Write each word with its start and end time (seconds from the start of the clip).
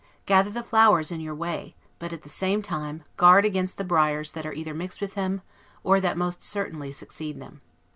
Gather 0.25 0.49
the 0.49 0.63
flowers 0.63 1.11
in 1.11 1.19
your 1.21 1.35
way; 1.35 1.75
but, 1.99 2.11
at 2.11 2.23
the 2.23 2.27
same 2.27 2.63
time, 2.63 3.03
guard 3.17 3.45
against 3.45 3.77
the 3.77 3.83
briars 3.83 4.31
that 4.31 4.47
are 4.47 4.53
either 4.53 4.73
mixed 4.73 4.99
with 4.99 5.13
them, 5.13 5.43
or 5.83 5.99
that 5.99 6.17
most 6.17 6.41
certainly 6.41 6.91
succeed 6.91 7.39
them. 7.39 7.61